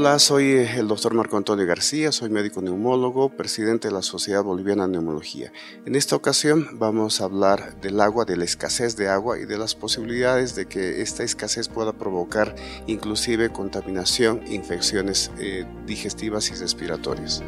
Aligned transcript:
Hola, 0.00 0.18
soy 0.18 0.52
el 0.52 0.88
doctor 0.88 1.12
Marco 1.12 1.36
Antonio 1.36 1.66
García, 1.66 2.10
soy 2.10 2.30
médico 2.30 2.62
neumólogo, 2.62 3.28
presidente 3.28 3.88
de 3.88 3.92
la 3.92 4.00
Sociedad 4.00 4.42
Boliviana 4.42 4.86
de 4.86 4.92
Neumología. 4.92 5.52
En 5.84 5.94
esta 5.94 6.16
ocasión 6.16 6.78
vamos 6.78 7.20
a 7.20 7.24
hablar 7.24 7.78
del 7.82 8.00
agua, 8.00 8.24
de 8.24 8.38
la 8.38 8.44
escasez 8.44 8.96
de 8.96 9.10
agua 9.10 9.38
y 9.38 9.44
de 9.44 9.58
las 9.58 9.74
posibilidades 9.74 10.54
de 10.54 10.64
que 10.64 11.02
esta 11.02 11.22
escasez 11.22 11.68
pueda 11.68 11.92
provocar 11.92 12.54
inclusive 12.86 13.52
contaminación, 13.52 14.42
infecciones 14.46 15.30
eh, 15.38 15.66
digestivas 15.84 16.48
y 16.48 16.54
respiratorias. 16.54 17.42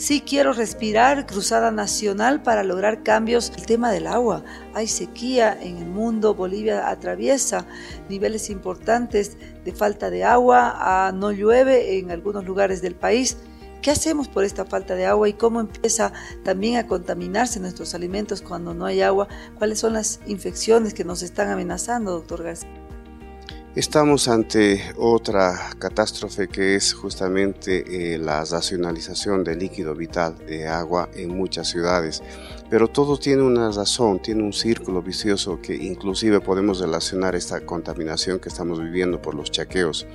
Sí 0.00 0.22
quiero 0.22 0.54
respirar, 0.54 1.26
cruzada 1.26 1.70
nacional 1.70 2.42
para 2.42 2.64
lograr 2.64 3.02
cambios. 3.02 3.52
El 3.54 3.66
tema 3.66 3.92
del 3.92 4.06
agua. 4.06 4.42
Hay 4.72 4.86
sequía 4.86 5.54
en 5.60 5.76
el 5.76 5.88
mundo. 5.88 6.34
Bolivia 6.34 6.88
atraviesa 6.88 7.66
niveles 8.08 8.48
importantes 8.48 9.36
de 9.62 9.72
falta 9.72 10.08
de 10.08 10.24
agua. 10.24 10.72
Ah, 10.74 11.12
no 11.12 11.32
llueve 11.32 11.98
en 11.98 12.10
algunos 12.10 12.46
lugares 12.46 12.80
del 12.80 12.94
país. 12.94 13.36
¿Qué 13.82 13.90
hacemos 13.90 14.26
por 14.26 14.44
esta 14.44 14.64
falta 14.64 14.94
de 14.94 15.04
agua 15.04 15.28
y 15.28 15.34
cómo 15.34 15.60
empieza 15.60 16.14
también 16.44 16.78
a 16.78 16.86
contaminarse 16.86 17.60
nuestros 17.60 17.94
alimentos 17.94 18.40
cuando 18.40 18.72
no 18.72 18.86
hay 18.86 19.02
agua? 19.02 19.28
¿Cuáles 19.58 19.80
son 19.80 19.92
las 19.92 20.20
infecciones 20.26 20.94
que 20.94 21.04
nos 21.04 21.20
están 21.20 21.50
amenazando, 21.50 22.12
doctor 22.12 22.42
García? 22.42 22.79
Estamos 23.76 24.26
ante 24.26 24.82
otra 24.96 25.70
catástrofe 25.78 26.48
que 26.48 26.74
es 26.74 26.92
justamente 26.92 28.14
eh, 28.14 28.18
la 28.18 28.44
racionalización 28.44 29.44
del 29.44 29.60
líquido 29.60 29.94
vital 29.94 30.36
de 30.44 30.66
agua 30.66 31.08
en 31.14 31.36
muchas 31.36 31.68
ciudades. 31.68 32.20
Pero 32.70 32.86
todo 32.86 33.16
tiene 33.16 33.42
una 33.42 33.72
razón, 33.72 34.22
tiene 34.22 34.44
un 34.44 34.52
círculo 34.52 35.02
vicioso 35.02 35.60
que 35.60 35.74
inclusive 35.74 36.40
podemos 36.40 36.78
relacionar 36.78 37.34
esta 37.34 37.60
contaminación 37.62 38.38
que 38.38 38.48
estamos 38.48 38.80
viviendo 38.80 39.20
por 39.20 39.34
los 39.34 39.50
chaqueos. 39.50 40.06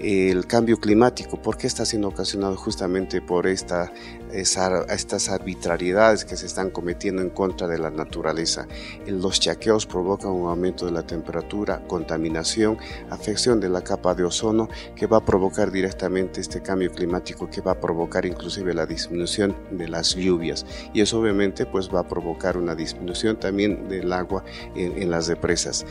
El 0.00 0.44
cambio 0.48 0.78
climático, 0.78 1.40
¿por 1.40 1.56
qué 1.56 1.68
está 1.68 1.84
siendo 1.84 2.08
ocasionado 2.08 2.56
justamente 2.56 3.22
por 3.22 3.46
esta, 3.46 3.92
estas 4.32 5.28
arbitrariedades 5.28 6.24
que 6.24 6.36
se 6.36 6.46
están 6.46 6.70
cometiendo 6.70 7.22
en 7.22 7.30
contra 7.30 7.68
de 7.68 7.78
la 7.78 7.92
naturaleza? 7.92 8.66
Los 9.06 9.38
chaqueos 9.38 9.86
provocan 9.86 10.32
un 10.32 10.48
aumento 10.48 10.86
de 10.86 10.92
la 10.92 11.06
temperatura, 11.06 11.86
contaminación, 11.86 12.76
afección 13.10 13.60
de 13.60 13.68
la 13.68 13.82
capa 13.82 14.16
de 14.16 14.24
ozono 14.24 14.68
que 14.96 15.06
va 15.06 15.18
a 15.18 15.24
provocar 15.24 15.70
directamente 15.70 16.40
este 16.40 16.60
cambio 16.60 16.90
climático 16.90 17.48
que 17.48 17.60
va 17.60 17.72
a 17.72 17.80
provocar 17.80 18.26
inclusive 18.26 18.74
la 18.74 18.84
disminución 18.84 19.54
de 19.70 19.86
las 19.86 20.16
lluvias 20.16 20.66
y 20.92 21.02
eso 21.02 21.20
obviamente 21.20 21.66
pues 21.66 21.88
va 21.88 21.99
a 22.00 22.08
provocar 22.08 22.56
una 22.56 22.74
disminución 22.74 23.38
también 23.38 23.88
del 23.88 24.12
agua 24.12 24.44
en, 24.74 25.10
las 25.10 25.28
represas. 25.28 25.84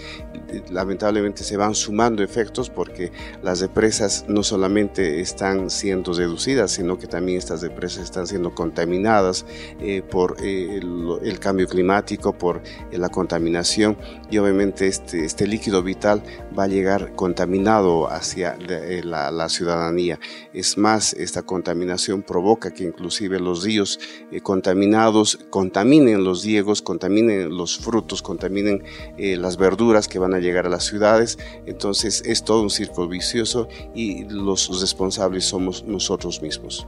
Lamentablemente 0.69 1.43
se 1.43 1.57
van 1.57 1.75
sumando 1.75 2.23
efectos 2.23 2.69
porque 2.69 3.11
las 3.41 3.59
represas 3.59 4.25
no 4.27 4.43
solamente 4.43 5.19
están 5.21 5.69
siendo 5.69 6.13
reducidas, 6.13 6.71
sino 6.71 6.97
que 6.97 7.07
también 7.07 7.37
estas 7.37 7.61
represas 7.61 8.03
están 8.03 8.27
siendo 8.27 8.53
contaminadas 8.55 9.45
eh, 9.79 10.01
por 10.01 10.37
eh, 10.43 10.79
el, 10.81 11.39
cambio 11.39 11.67
climático, 11.67 12.33
por 12.33 12.61
eh, 12.91 12.97
la 12.97 13.09
contaminación 13.09 13.97
y 14.29 14.37
obviamente 14.37 14.87
este, 14.87 15.25
este 15.25 15.47
líquido 15.47 15.83
vital 15.83 16.21
va 16.57 16.63
a 16.63 16.67
llegar 16.67 17.13
contaminado 17.15 18.09
hacia 18.09 18.57
la, 19.03 19.31
la, 19.31 19.49
ciudadanía. 19.49 20.19
Es 20.53 20.77
más, 20.77 21.13
esta 21.13 21.43
contaminación 21.43 22.21
provoca 22.23 22.71
que 22.71 22.83
inclusive 22.83 23.39
los 23.39 23.63
ríos 23.63 23.99
contaminados 24.43 25.39
contaminen 25.49 25.98
contaminen 25.99 26.23
los 26.23 26.41
diegos, 26.43 26.81
contaminen 26.81 27.57
los 27.57 27.77
frutos, 27.77 28.21
contaminen 28.21 28.83
eh, 29.17 29.35
las 29.35 29.57
verduras 29.57 30.07
que 30.07 30.17
van 30.17 30.33
a 30.33 30.39
llegar 30.39 30.65
a 30.65 30.69
las 30.69 30.85
ciudades. 30.85 31.37
Entonces 31.65 32.23
es 32.25 32.43
todo 32.43 32.61
un 32.61 32.69
círculo 32.69 33.07
vicioso 33.07 33.67
y 33.93 34.23
los 34.25 34.79
responsables 34.79 35.45
somos 35.45 35.83
nosotros 35.83 36.41
mismos. 36.41 36.87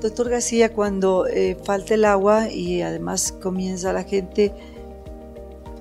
Doctor 0.00 0.28
García, 0.28 0.72
cuando 0.72 1.26
eh, 1.26 1.56
falta 1.64 1.94
el 1.94 2.04
agua 2.04 2.50
y 2.50 2.82
además 2.82 3.32
comienza 3.42 3.92
la 3.92 4.04
gente 4.04 4.52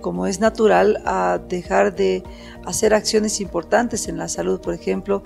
como 0.05 0.27
es 0.27 0.39
natural, 0.39 1.01
a 1.03 1.39
dejar 1.49 1.95
de 1.95 2.21
hacer 2.63 2.93
acciones 2.93 3.41
importantes 3.41 4.07
en 4.07 4.19
la 4.19 4.27
salud, 4.27 4.61
por 4.61 4.75
ejemplo, 4.75 5.23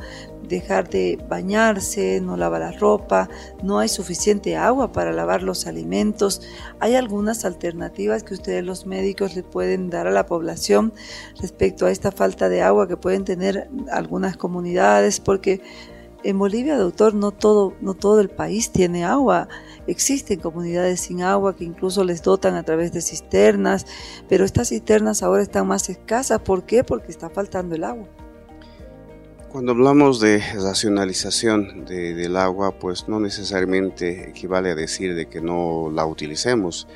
dejar 0.48 0.90
de 0.90 1.22
bañarse, 1.28 2.22
no 2.22 2.38
lavar 2.38 2.62
la 2.62 2.72
ropa, 2.72 3.28
no 3.62 3.80
hay 3.80 3.90
suficiente 3.90 4.56
agua 4.56 4.94
para 4.94 5.12
lavar 5.12 5.44
los 5.44 5.68
alimentos. 5.68 6.42
Hay 6.80 6.96
algunas 6.96 7.44
alternativas 7.44 8.24
que 8.24 8.36
ustedes 8.36 8.64
los 8.64 8.86
médicos 8.86 9.36
le 9.36 9.44
pueden 9.44 9.90
dar 9.90 10.08
a 10.08 10.12
la 10.12 10.26
población 10.26 10.94
respecto 11.42 11.86
a 11.86 11.92
esta 11.92 12.14
falta 12.14 12.48
de 12.48 12.62
agua 12.62 12.88
que 12.88 12.96
pueden 12.96 13.26
tener 13.26 13.70
algunas 13.92 14.38
comunidades, 14.38 15.20
porque 15.20 15.62
en 16.24 16.40
Bolivia, 16.40 16.78
doctor, 16.78 17.14
no 17.14 17.32
todo, 17.32 17.74
no 17.82 17.96
todo 17.96 18.22
el 18.22 18.30
país 18.30 18.72
tiene 18.72 19.04
agua. 19.04 19.50
Existen 19.88 20.40
comunidades 20.40 21.02
sin 21.02 21.22
agua 21.22 21.56
que 21.56 21.64
incluso 21.64 22.04
les 22.04 22.22
dotan 22.22 22.56
a 22.56 22.64
través 22.64 22.92
de 22.92 23.02
cisternas, 23.02 23.86
pero 24.28 24.46
estas 24.46 24.70
cisternas 24.70 25.24
ahora 25.24 25.42
están 25.42 25.68
más 25.68 25.90
escasas. 25.90 26.40
¿Por 26.40 26.64
qué? 26.64 26.84
Porque 26.84 27.12
está 27.12 27.30
faltando 27.30 27.76
el 27.76 27.84
agua. 27.84 28.08
Cuando 29.50 29.72
hablamos 29.72 30.20
de 30.20 30.44
racionalización 30.54 31.86
del 31.86 32.38
agua, 32.38 32.78
pues 32.78 33.08
no 33.08 33.20
necesariamente 33.20 34.30
equivale 34.30 34.70
a 34.70 34.76
decir 34.76 35.16
de 35.16 35.26
que 35.26 35.42
no 35.42 35.90
la 35.92 36.06
utilicemos. 36.06 36.88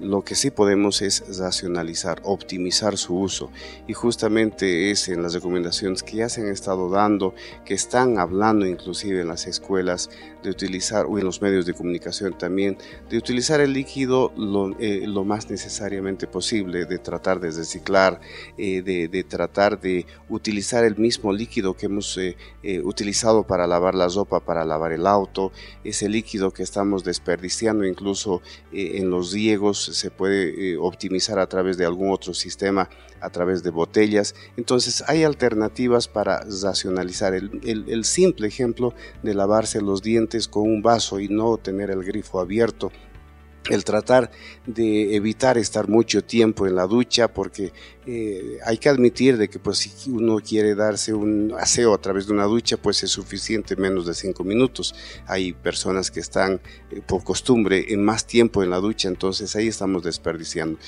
Lo 0.00 0.22
que 0.22 0.34
sí 0.34 0.50
podemos 0.50 1.02
es 1.02 1.38
racionalizar, 1.38 2.20
optimizar 2.24 2.96
su 2.96 3.16
uso. 3.18 3.50
Y 3.86 3.92
justamente 3.92 4.90
es 4.90 5.08
en 5.08 5.22
las 5.22 5.34
recomendaciones 5.34 6.02
que 6.02 6.16
ya 6.16 6.28
se 6.28 6.42
han 6.42 6.48
estado 6.48 6.90
dando, 6.90 7.34
que 7.64 7.74
están 7.74 8.18
hablando 8.18 8.66
inclusive 8.66 9.20
en 9.20 9.28
las 9.28 9.46
escuelas, 9.46 10.10
de 10.42 10.50
utilizar, 10.50 11.06
o 11.06 11.18
en 11.18 11.24
los 11.24 11.40
medios 11.40 11.66
de 11.66 11.74
comunicación 11.74 12.36
también, 12.36 12.76
de 13.08 13.16
utilizar 13.16 13.60
el 13.60 13.72
líquido 13.72 14.32
lo, 14.36 14.74
eh, 14.80 15.06
más 15.24 15.48
necesariamente 15.48 16.26
posible, 16.26 16.84
de 16.84 16.98
tratar 16.98 17.38
de 17.40 17.50
reciclar, 17.50 18.20
eh, 18.58 18.82
de, 18.82 19.24
tratar 19.24 19.80
de 19.80 20.04
utilizar 20.28 20.84
el 20.84 20.96
mismo 20.96 21.32
líquido 21.32 21.74
que 21.74 21.86
hemos 21.86 22.18
eh, 22.18 22.36
utilizado 22.82 23.44
para 23.44 23.66
lavar 23.66 23.94
la 23.94 24.08
ropa, 24.08 24.40
para 24.40 24.64
lavar 24.64 24.92
el 24.92 25.06
auto, 25.06 25.52
ese 25.84 26.08
líquido 26.08 26.52
que 26.52 26.62
estamos 26.62 27.04
desperdiciando 27.04 27.84
incluso 27.86 28.42
en 28.72 29.10
los 29.10 29.32
riegos 29.32 29.84
se 29.92 30.10
puede 30.10 30.72
eh, 30.72 30.76
optimizar 30.76 31.38
a 31.38 31.46
través 31.46 31.76
de 31.76 31.84
algún 31.84 32.10
otro 32.10 32.34
sistema, 32.34 32.88
a 33.20 33.30
través 33.30 33.62
de 33.62 33.70
botellas. 33.70 34.34
Entonces 34.56 35.04
hay 35.06 35.24
alternativas 35.24 36.08
para 36.08 36.44
racionalizar. 36.62 37.34
el 37.34 38.04
simple 38.04 38.48
ejemplo 38.48 38.94
de 39.22 39.34
lavarse 39.34 39.80
los 39.80 40.02
dientes 40.02 40.48
con 40.48 40.64
un 40.64 40.82
vaso 40.82 41.20
y 41.20 41.28
no 41.28 41.56
tener 41.58 41.90
el 41.90 42.02
grifo 42.04 42.40
abierto 42.40 42.90
el 43.70 43.84
tratar 43.84 44.30
de 44.66 45.14
evitar 45.14 45.58
estar 45.58 45.88
mucho 45.88 46.22
tiempo 46.24 46.66
en 46.66 46.74
la 46.74 46.86
ducha 46.86 47.28
porque 47.28 47.72
eh, 48.04 48.58
hay 48.64 48.78
que 48.78 48.88
admitir 48.88 49.36
de 49.36 49.48
que 49.48 49.60
pues 49.60 49.78
si 49.78 50.10
uno 50.10 50.38
quiere 50.40 50.74
darse 50.74 51.14
un 51.14 51.54
aseo 51.56 51.94
a 51.94 51.98
través 52.00 52.26
de 52.26 52.32
una 52.32 52.44
ducha 52.44 52.76
pues 52.76 53.02
es 53.04 53.10
suficiente 53.12 53.76
menos 53.76 54.06
de 54.06 54.14
cinco 54.14 54.42
minutos. 54.42 54.94
Hay 55.26 55.52
personas 55.52 56.10
que 56.10 56.18
están 56.18 56.60
eh, 56.90 57.00
por 57.06 57.22
costumbre 57.22 57.92
en 57.92 58.04
más 58.04 58.26
tiempo 58.26 58.62
en 58.62 58.70
la 58.70 58.78
ducha 58.78 59.08
entonces 59.08 59.54
ahí 59.54 59.68
estamos 59.68 60.02
desperdiciando. 60.02 60.78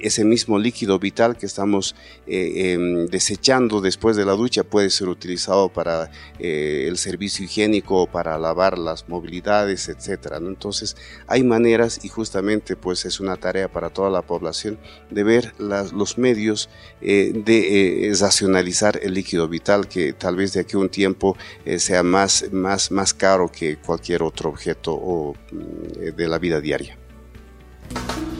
Ese 0.00 0.24
mismo 0.24 0.58
líquido 0.58 0.98
vital 0.98 1.36
que 1.36 1.46
estamos 1.46 1.94
eh, 2.26 2.72
em, 2.72 3.06
desechando 3.06 3.82
después 3.82 4.16
de 4.16 4.24
la 4.24 4.32
ducha 4.32 4.64
puede 4.64 4.88
ser 4.88 5.08
utilizado 5.08 5.68
para 5.68 6.10
el 6.38 6.96
servicio 6.96 7.44
higiénico 7.44 8.06
para 8.06 8.38
lavar 8.38 8.78
las 8.78 9.08
movilidades 9.08 9.88
etcétera 9.88 10.38
entonces 10.38 10.96
hay 11.26 11.42
maneras 11.42 12.00
y 12.02 12.08
justamente 12.22 12.76
pues 12.76 13.04
es 13.04 13.18
una 13.18 13.36
tarea 13.36 13.66
para 13.66 13.90
toda 13.90 14.08
la 14.08 14.22
población 14.22 14.78
de 15.10 15.24
ver 15.24 15.54
los 15.58 16.18
medios 16.18 16.68
eh, 17.00 17.32
de 17.34 18.10
eh, 18.10 18.14
racionalizar 18.14 19.00
el 19.02 19.14
líquido 19.14 19.48
vital 19.48 19.88
que 19.88 20.12
tal 20.12 20.36
vez 20.36 20.52
de 20.52 20.60
aquí 20.60 20.76
a 20.76 20.78
un 20.78 20.88
tiempo 20.88 21.36
eh, 21.64 21.80
sea 21.80 22.04
más, 22.04 22.44
más, 22.52 22.92
más 22.92 23.12
caro 23.12 23.50
que 23.50 23.76
cualquier 23.78 24.22
otro 24.22 24.50
objeto 24.50 24.94
o, 24.94 25.34
mm, 25.50 26.14
de 26.16 26.28
la 26.28 26.38
vida 26.38 26.60
diaria. 26.60 26.96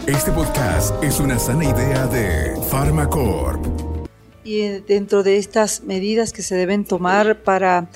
Este 0.06 0.30
podcast 0.30 1.02
es 1.02 1.18
una 1.18 1.40
sana 1.40 1.64
idea 1.64 2.06
de 2.06 2.54
Pharmacorp. 2.70 3.66
Y 4.44 4.60
dentro 4.86 5.24
de 5.24 5.38
estas 5.38 5.82
medidas 5.82 6.32
que 6.32 6.42
se 6.42 6.54
deben 6.54 6.84
tomar 6.84 7.42
para 7.42 7.88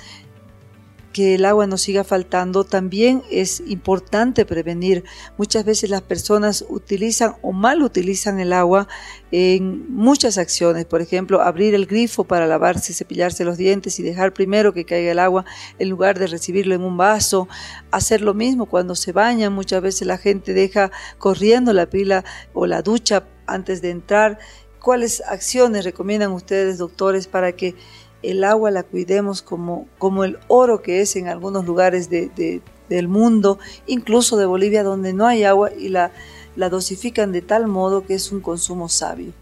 que 1.17 1.35
el 1.37 1.47
agua 1.47 1.67
no 1.67 1.79
siga 1.79 2.05
faltando, 2.05 2.65
también 2.65 3.23
es 3.31 3.63
importante 3.67 4.45
prevenir. 4.45 5.03
Muchas 5.39 5.65
veces 5.65 5.89
las 5.89 6.03
personas 6.03 6.63
utilizan 6.69 7.37
o 7.41 7.53
mal 7.53 7.83
utilizan 7.83 8.39
el 8.39 8.53
agua 8.53 8.87
en 9.33 9.91
muchas 9.95 10.37
acciones. 10.37 10.85
Por 10.85 11.01
ejemplo, 11.01 11.41
abrir 11.41 11.75
el 11.75 11.87
grifo 11.87 12.25
para 12.25 12.47
lavarse, 12.47 12.93
cepillarse 12.93 13.47
los 13.47 13.57
dientes 13.57 13.99
y 13.99 14.03
dejar 14.03 14.35
primero 14.35 14.75
que 14.75 14.85
caiga 14.85 15.13
el 15.13 15.19
agua 15.19 15.47
en 15.79 15.89
lugar 15.89 16.19
de 16.19 16.27
recibirlo 16.27 16.75
en 16.75 16.83
un 16.83 16.99
vaso. 16.99 17.49
Hacer 17.93 18.21
lo 18.21 18.35
mismo 18.35 18.67
cuando 18.67 18.95
se 18.95 19.13
bañan. 19.13 19.55
Muchas 19.55 19.81
veces 19.81 20.07
la 20.07 20.19
gente 20.19 20.53
deja 20.53 20.91
corriendo 21.17 21.73
la 21.73 21.87
pila 21.89 22.27
o 22.53 22.67
la 22.67 22.83
ducha 22.83 23.25
antes 23.47 23.81
de 23.81 23.89
entrar. 23.89 24.39
¿Cuáles 24.81 25.23
acciones 25.23 25.87
recomiendan 25.87 26.33
ustedes, 26.33 26.77
doctores, 26.77 27.27
para 27.27 27.53
que 27.53 27.75
el 28.23 28.45
agua 28.45 28.71
la 28.71 28.83
cuidemos 28.83 29.43
como, 29.43 29.87
como 29.99 30.25
el 30.25 30.39
oro 30.49 30.83
que 30.83 31.01
es 31.01 31.17
en 31.17 31.29
algunos 31.29 31.67
lugares 31.67 32.11
de, 32.11 32.61
del 32.89 33.09
mundo, 33.09 33.59
incluso 33.87 34.37
de 34.37 34.47
Bolivia 34.47 34.83
donde 34.83 35.13
no 35.13 35.27
hay 35.27 35.45
agua 35.45 35.73
y 35.73 35.89
la, 35.89 36.13
la 36.57 36.69
dosifican 36.69 37.33
de 37.33 37.43
tal 37.43 37.67
modo 37.67 38.05
que 38.05 38.15
es 38.15 38.33
un 38.33 38.41
consumo 38.41 38.89
sabio. 38.89 39.33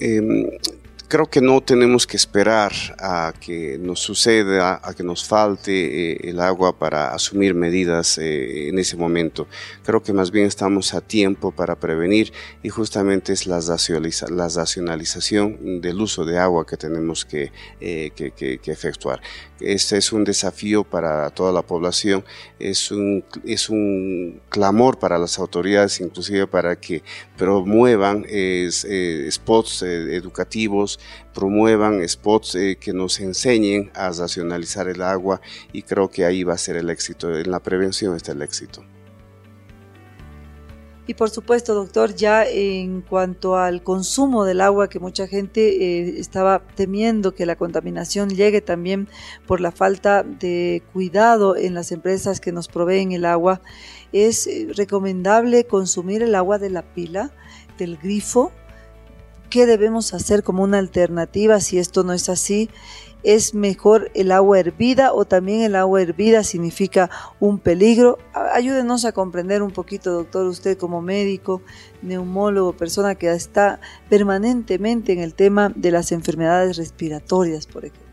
Em, 0.00 0.50
creo 1.08 1.26
que 1.26 1.40
no 1.40 1.60
tenemos 1.60 2.06
que 2.06 2.16
esperar 2.16 2.72
a 2.98 3.32
que 3.38 3.78
nos 3.78 4.00
suceda, 4.00 4.80
a 4.82 4.94
que 4.94 5.02
nos 5.02 5.24
falte 5.24 6.12
eh, 6.12 6.20
el 6.24 6.40
agua 6.40 6.78
para 6.78 7.14
asumir 7.14 7.54
medidas 7.54 8.18
eh, 8.18 8.68
en 8.68 8.78
ese 8.78 8.96
momento. 8.96 9.46
Creo 9.84 10.02
que 10.02 10.12
más 10.12 10.30
bien 10.30 10.46
estamos 10.46 10.94
a 10.94 11.00
tiempo 11.00 11.52
para 11.52 11.76
prevenir 11.76 12.32
y 12.62 12.68
justamente 12.68 13.32
es 13.32 13.46
la, 13.46 13.60
racionalización 13.60 15.80
del 15.80 16.00
uso 16.00 16.24
de 16.24 16.38
agua 16.38 16.66
que 16.66 16.76
tenemos 16.76 17.26
eh, 17.30 18.10
que, 18.14 18.30
que, 18.32 18.72
efectuar. 18.72 19.20
Este 19.60 19.96
es 19.96 20.12
un 20.12 20.24
desafío 20.24 20.84
para 20.84 21.30
toda 21.30 21.52
la 21.52 21.62
población, 21.62 22.24
es 22.58 22.90
un, 22.90 23.24
es 23.44 23.68
un 23.68 24.40
clamor 24.48 24.98
para 24.98 25.18
las 25.18 25.38
autoridades, 25.38 26.00
inclusive 26.00 26.46
para 26.46 26.76
que 26.76 27.02
promuevan 27.36 28.26
spots 29.30 29.82
educativos, 29.82 30.93
promuevan 31.32 32.06
spots 32.08 32.54
eh, 32.54 32.76
que 32.80 32.92
nos 32.92 33.20
enseñen 33.20 33.90
a 33.94 34.10
racionalizar 34.10 34.88
el 34.88 35.02
agua 35.02 35.40
y 35.72 35.82
creo 35.82 36.08
que 36.08 36.24
ahí 36.24 36.44
va 36.44 36.54
a 36.54 36.58
ser 36.58 36.76
el 36.76 36.90
éxito, 36.90 37.36
en 37.36 37.50
la 37.50 37.60
prevención 37.60 38.16
está 38.16 38.32
el 38.32 38.42
éxito. 38.42 38.84
Y 41.06 41.14
por 41.14 41.28
supuesto, 41.28 41.74
doctor, 41.74 42.14
ya 42.14 42.46
en 42.46 43.02
cuanto 43.02 43.56
al 43.58 43.82
consumo 43.82 44.46
del 44.46 44.62
agua, 44.62 44.88
que 44.88 44.98
mucha 44.98 45.26
gente 45.26 45.60
eh, 45.60 46.18
estaba 46.18 46.62
temiendo 46.76 47.34
que 47.34 47.44
la 47.44 47.56
contaminación 47.56 48.30
llegue 48.30 48.62
también 48.62 49.08
por 49.46 49.60
la 49.60 49.70
falta 49.70 50.22
de 50.22 50.82
cuidado 50.94 51.56
en 51.56 51.74
las 51.74 51.92
empresas 51.92 52.40
que 52.40 52.52
nos 52.52 52.68
proveen 52.68 53.12
el 53.12 53.26
agua, 53.26 53.60
es 54.12 54.46
eh, 54.46 54.68
recomendable 54.74 55.64
consumir 55.64 56.22
el 56.22 56.34
agua 56.34 56.58
de 56.58 56.70
la 56.70 56.82
pila, 56.94 57.32
del 57.76 57.98
grifo, 57.98 58.50
¿Qué 59.54 59.66
debemos 59.66 60.14
hacer 60.14 60.42
como 60.42 60.64
una 60.64 60.78
alternativa 60.78 61.60
si 61.60 61.78
esto 61.78 62.02
no 62.02 62.12
es 62.12 62.28
así? 62.28 62.70
¿Es 63.22 63.54
mejor 63.54 64.10
el 64.14 64.32
agua 64.32 64.58
hervida 64.58 65.12
o 65.12 65.26
también 65.26 65.60
el 65.60 65.76
agua 65.76 66.02
hervida 66.02 66.42
significa 66.42 67.08
un 67.38 67.60
peligro? 67.60 68.18
Ayúdenos 68.52 69.04
a 69.04 69.12
comprender 69.12 69.62
un 69.62 69.70
poquito, 69.70 70.10
doctor, 70.10 70.46
usted 70.46 70.76
como 70.76 71.00
médico, 71.02 71.62
neumólogo, 72.02 72.72
persona 72.72 73.14
que 73.14 73.30
está 73.30 73.80
permanentemente 74.10 75.12
en 75.12 75.20
el 75.20 75.34
tema 75.34 75.72
de 75.72 75.92
las 75.92 76.10
enfermedades 76.10 76.76
respiratorias, 76.76 77.68
por 77.68 77.84
ejemplo. 77.84 78.10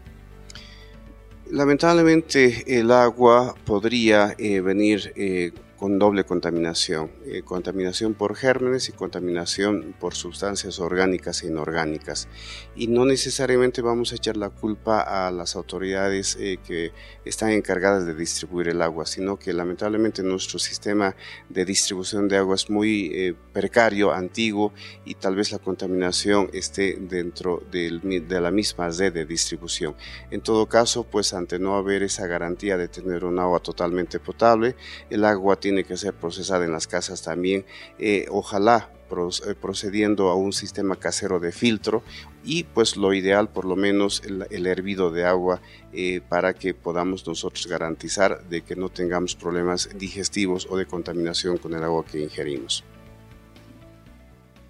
Lamentablemente 1.49 2.79
el 2.79 2.91
agua 2.91 3.55
podría 3.65 4.35
eh, 4.38 4.61
venir 4.61 5.11
eh, 5.15 5.53
con 5.81 5.98
doble 5.98 6.25
contaminación, 6.25 7.10
eh, 7.25 7.42
contaminación 7.42 8.13
por 8.13 8.36
gérmenes 8.36 8.88
y 8.88 8.92
contaminación 8.92 9.95
por 10.00 10.13
sustancias 10.13 10.80
orgánicas 10.80 11.42
e 11.42 11.48
inorgánicas. 11.48 12.28
Y 12.75 12.86
no 12.86 13.04
necesariamente 13.04 13.81
vamos 13.81 14.12
a 14.12 14.18
echar 14.18 14.38
la 14.38 14.51
culpa 14.51 15.01
a 15.01 15.31
las 15.31 15.56
autoridades 15.56 16.38
eh, 16.39 16.60
que 16.63 16.92
están 17.25 17.50
encargadas 17.50 18.06
de 18.06 18.13
distribuir 18.13 18.68
el 18.68 18.83
agua, 18.83 19.07
sino 19.07 19.39
que 19.39 19.54
lamentablemente 19.54 20.22
nuestro 20.22 20.60
sistema 20.60 21.16
de 21.50 21.66
distribución 21.66 22.27
de 22.27 22.38
agua 22.38 22.54
es 22.54 22.69
muy 22.69 23.10
eh, 23.16 23.34
precario, 23.51 24.13
antiguo 24.13 24.74
y 25.04 25.16
tal 25.16 25.36
vez 25.36 25.51
la 25.51 25.57
contaminación 25.57 26.51
esté 26.54 26.95
dentro 27.01 27.63
de 27.72 28.39
la 28.39 28.51
misma 28.51 28.88
red 28.89 29.13
de 29.13 29.25
distribución. 29.25 29.95
En 30.30 30.42
todo 30.42 30.68
caso, 30.68 31.06
pues 31.06 31.34
ante 31.34 31.57
no 31.57 31.75
haber 31.75 32.04
esa 32.04 32.27
garantía 32.27 32.77
de 32.77 32.88
tener 32.88 33.25
un 33.25 33.39
agua 33.39 33.62
totalmente 33.62 34.19
potable, 34.19 34.75
el 35.10 35.25
agua 35.25 35.56
tiene 35.56 35.70
tiene 35.71 35.85
que 35.85 35.95
ser 35.95 36.13
procesada 36.13 36.65
en 36.65 36.73
las 36.73 36.85
casas 36.85 37.21
también. 37.21 37.63
Eh, 37.97 38.25
ojalá 38.29 38.89
eh, 39.09 39.56
procediendo 39.59 40.29
a 40.29 40.35
un 40.35 40.51
sistema 40.51 40.97
casero 40.97 41.39
de 41.39 41.53
filtro 41.53 42.03
y 42.44 42.63
pues 42.63 42.97
lo 42.97 43.13
ideal 43.13 43.47
por 43.47 43.63
lo 43.63 43.77
menos 43.77 44.21
el, 44.25 44.68
hervido 44.68 45.12
de 45.12 45.23
agua 45.23 45.62
eh, 45.94 46.19
para 46.27 46.53
que 46.53 46.73
podamos 46.73 47.25
nosotros 47.25 47.68
garantizar 47.68 48.44
de 48.50 48.63
que 48.63 48.75
no 48.75 48.89
tengamos 48.89 49.35
problemas 49.35 49.89
digestivos 49.97 50.68
o 50.69 50.75
de 50.75 50.88
contaminación 50.88 51.57
con 51.57 51.74
el 51.74 51.83
agua 51.85 52.03
que 52.06 52.19
ingerimos. 52.19 52.83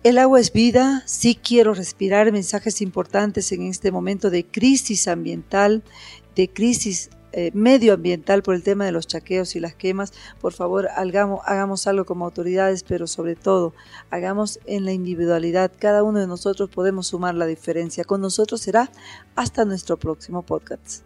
El 0.04 0.20
agua 0.20 0.40
es 0.40 0.54
vida, 0.54 1.02
sí 1.08 1.34
quiero 1.34 1.74
respirar 1.74 2.32
mensajes 2.32 2.82
importantes 2.82 3.52
en 3.52 3.64
este 3.64 3.92
momento 3.92 4.30
de 4.30 4.46
crisis 4.46 5.08
ambiental, 5.08 5.84
de 6.36 6.48
crisis 6.48 7.10
eh, 7.34 7.52
medioambiental 7.54 8.44
por 8.44 8.56
el 8.56 8.64
tema 8.64 8.86
de 8.86 8.92
los 8.92 9.08
chaqueos 9.08 9.56
y 9.56 9.60
las 9.60 9.76
quemas, 9.76 10.14
por 10.40 10.54
favor 10.54 10.90
hagamos, 10.96 11.42
hagamos 11.46 11.88
algo 11.88 12.06
como 12.06 12.26
autoridades, 12.26 12.84
pero 12.84 13.08
sobre 13.08 13.36
todo 13.36 13.74
hagamos 14.10 14.60
en 14.66 14.86
la 14.86 14.92
individualidad. 14.92 15.72
Cada 15.78 16.04
uno 16.04 16.20
de 16.20 16.28
nosotros 16.28 16.70
podemos 16.70 17.08
sumar 17.08 17.36
la 17.36 17.46
diferencia. 17.46 18.04
Con 18.04 18.22
nosotros 18.22 18.62
será 18.62 18.90
hasta 19.36 19.66
nuestro 19.66 19.98
próximo 19.98 20.42
podcast. 20.42 21.06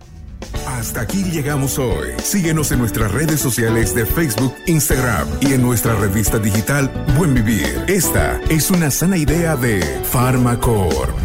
Hasta 0.67 1.01
aquí 1.01 1.23
llegamos 1.23 1.79
hoy. 1.79 2.09
Síguenos 2.23 2.71
en 2.71 2.79
nuestras 2.79 3.11
redes 3.11 3.39
sociales 3.39 3.93
de 3.93 4.05
Facebook, 4.05 4.53
Instagram 4.65 5.27
y 5.41 5.53
en 5.53 5.61
nuestra 5.61 5.95
revista 5.95 6.39
digital 6.39 6.91
Buen 7.17 7.33
Vivir. 7.33 7.85
Esta 7.87 8.39
es 8.49 8.71
una 8.71 8.91
sana 8.91 9.17
idea 9.17 9.55
de 9.55 9.81
Farmacor. 10.03 11.24